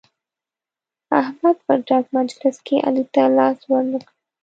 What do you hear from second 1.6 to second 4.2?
په ډک مجلس کې علي ته لاس ور نه کړ.